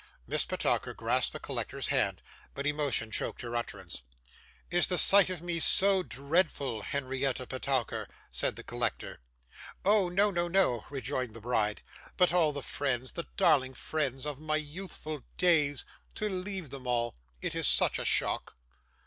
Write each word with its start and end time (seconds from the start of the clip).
Miss 0.25 0.45
Petowker 0.45 0.95
grasped 0.95 1.31
the 1.31 1.39
collector's 1.39 1.89
hand, 1.89 2.23
but 2.55 2.65
emotion 2.65 3.11
choked 3.11 3.43
her 3.43 3.55
utterance. 3.55 4.01
'Is 4.71 4.87
the 4.87 4.97
sight 4.97 5.29
of 5.29 5.43
me 5.43 5.59
so 5.59 6.01
dreadful, 6.01 6.81
Henrietta 6.81 7.45
Petowker?' 7.45 8.09
said 8.31 8.55
the 8.55 8.63
collector. 8.63 9.19
'Oh 9.85 10.09
no, 10.09 10.31
no, 10.31 10.47
no,' 10.47 10.85
rejoined 10.89 11.35
the 11.35 11.39
bride; 11.39 11.83
'but 12.17 12.33
all 12.33 12.51
the 12.51 12.63
friends 12.63 13.11
the 13.11 13.27
darling 13.37 13.75
friends 13.75 14.25
of 14.25 14.39
my 14.39 14.55
youthful 14.55 15.21
days 15.37 15.85
to 16.15 16.27
leave 16.27 16.71
them 16.71 16.87
all 16.87 17.13
it 17.39 17.53
is 17.53 17.67
such 17.67 17.99
a 17.99 18.03
shock! 18.05 18.55